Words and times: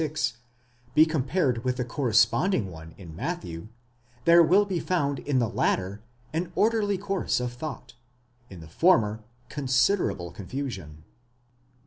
2 0.01 0.07
36, 0.07 0.37
be 0.95 1.05
compared 1.05 1.63
with 1.63 1.77
the 1.77 1.85
corresponding 1.85 2.71
one 2.71 2.95
in 2.97 3.15
Matthew, 3.15 3.67
there 4.25 4.41
will 4.41 4.65
be 4.65 4.79
found 4.79 5.19
in 5.19 5.37
the 5.37 5.47
latter 5.47 6.01
an 6.33 6.51
orderly 6.55 6.97
course 6.97 7.39
of 7.39 7.53
thought; 7.53 7.93
in 8.49 8.61
the 8.61 8.67
former, 8.67 9.19
con 9.47 9.67
siderable 9.67 10.33
confusion. 10.33 11.03